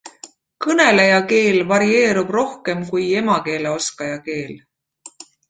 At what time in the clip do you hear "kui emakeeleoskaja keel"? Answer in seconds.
2.89-4.59